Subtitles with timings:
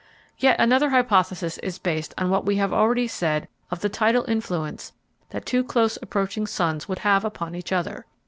[0.39, 4.93] Yet another hypothesis is based on what we have already said of the tidal influence
[5.29, 8.07] that two close approaching suns would have upon each other.